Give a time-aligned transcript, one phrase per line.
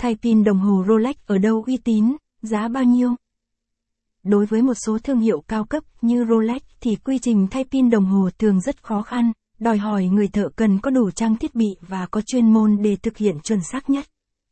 [0.00, 3.14] Thay pin đồng hồ Rolex ở đâu uy tín, giá bao nhiêu?
[4.22, 7.90] Đối với một số thương hiệu cao cấp như Rolex thì quy trình thay pin
[7.90, 11.54] đồng hồ thường rất khó khăn, đòi hỏi người thợ cần có đủ trang thiết
[11.54, 14.06] bị và có chuyên môn để thực hiện chuẩn xác nhất.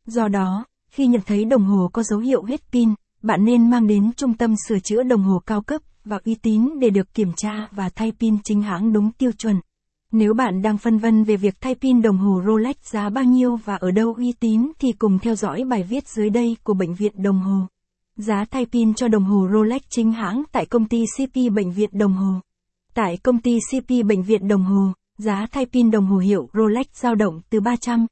[0.05, 2.89] Do đó, khi nhận thấy đồng hồ có dấu hiệu hết pin,
[3.21, 6.69] bạn nên mang đến trung tâm sửa chữa đồng hồ cao cấp và uy tín
[6.79, 9.55] để được kiểm tra và thay pin chính hãng đúng tiêu chuẩn.
[10.11, 13.55] Nếu bạn đang phân vân về việc thay pin đồng hồ Rolex giá bao nhiêu
[13.55, 16.93] và ở đâu uy tín thì cùng theo dõi bài viết dưới đây của Bệnh
[16.93, 17.67] viện Đồng Hồ.
[18.15, 21.89] Giá thay pin cho đồng hồ Rolex chính hãng tại công ty CP Bệnh viện
[21.93, 22.33] Đồng Hồ.
[22.93, 26.87] Tại công ty CP Bệnh viện Đồng Hồ, giá thay pin đồng hồ hiệu Rolex
[26.93, 28.07] dao động từ 300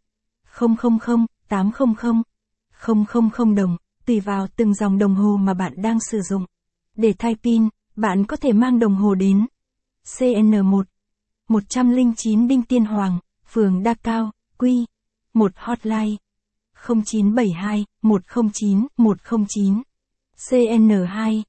[0.59, 0.75] 000
[1.47, 1.93] 800
[3.37, 6.45] 000 đồng, tùy vào từng dòng đồng hồ mà bạn đang sử dụng.
[6.95, 9.45] Để thay pin, bạn có thể mang đồng hồ đến
[10.05, 10.83] CN1
[11.47, 13.19] 109 Đinh Tiên Hoàng,
[13.51, 14.85] phường Đa Cao, Quy,
[15.33, 16.15] 1 hotline
[16.87, 19.81] 0972 109 109
[20.49, 21.43] CN2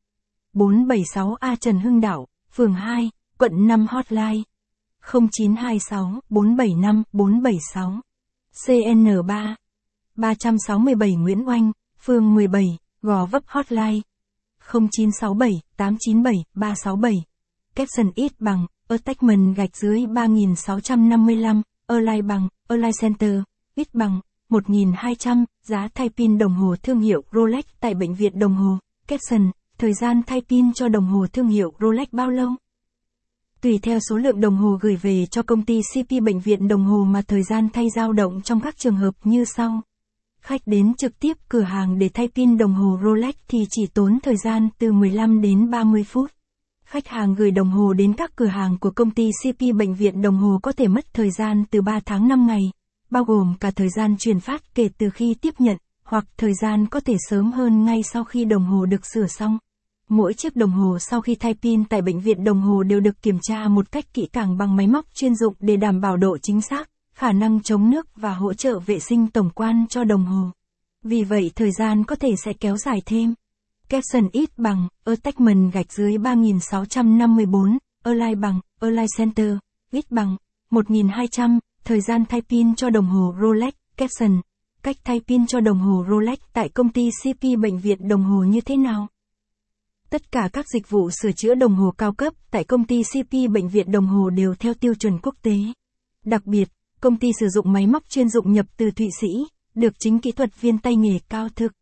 [0.55, 4.43] 476A Trần Hưng Đạo, phường 2, quận 5 hotline
[5.13, 8.01] 0926 475 476
[8.67, 9.55] CN3
[10.17, 11.73] 367 Nguyễn Oanh,
[12.05, 14.01] phường 17, Gò Vấp Hotline
[14.61, 17.25] 0967 897 367
[17.75, 23.41] Capson ít bằng Attachment gạch dưới 3655, Align bằng, Align Center,
[23.75, 28.55] ít bằng, 1200, giá thay pin đồng hồ thương hiệu Rolex tại bệnh viện đồng
[28.55, 32.51] hồ, Capson, thời gian thay pin cho đồng hồ thương hiệu Rolex bao lâu?
[33.61, 36.85] Tùy theo số lượng đồng hồ gửi về cho công ty CP bệnh viện đồng
[36.85, 39.83] hồ mà thời gian thay dao động trong các trường hợp như sau.
[40.41, 44.19] Khách đến trực tiếp cửa hàng để thay pin đồng hồ Rolex thì chỉ tốn
[44.23, 46.31] thời gian từ 15 đến 30 phút.
[46.91, 50.23] Khách hàng gửi đồng hồ đến các cửa hàng của công ty CP Bệnh viện
[50.23, 52.61] Đồng Hồ có thể mất thời gian từ 3 tháng 5 ngày,
[53.11, 56.87] bao gồm cả thời gian truyền phát kể từ khi tiếp nhận, hoặc thời gian
[56.87, 59.59] có thể sớm hơn ngay sau khi đồng hồ được sửa xong.
[60.09, 63.23] Mỗi chiếc đồng hồ sau khi thay pin tại bệnh viện đồng hồ đều được
[63.23, 66.39] kiểm tra một cách kỹ càng bằng máy móc chuyên dụng để đảm bảo độ
[66.39, 70.25] chính xác, khả năng chống nước và hỗ trợ vệ sinh tổng quan cho đồng
[70.25, 70.51] hồ.
[71.05, 73.35] Vì vậy thời gian có thể sẽ kéo dài thêm
[73.89, 79.57] caption ít bằng, attachment gạch dưới 3654, Align bằng, Align Center,
[79.91, 80.37] ít bằng,
[80.71, 84.41] 1200, thời gian thay pin cho đồng hồ Rolex, caption.
[84.83, 88.45] Cách thay pin cho đồng hồ Rolex tại công ty CP Bệnh viện Đồng Hồ
[88.45, 89.09] như thế nào?
[90.11, 93.33] Tất cả các dịch vụ sửa chữa đồng hồ cao cấp tại công ty CP
[93.53, 95.57] Bệnh viện Đồng Hồ đều theo tiêu chuẩn quốc tế.
[96.25, 96.69] Đặc biệt,
[97.01, 99.29] công ty sử dụng máy móc chuyên dụng nhập từ Thụy Sĩ,
[99.75, 101.73] được chính kỹ thuật viên tay nghề cao thực.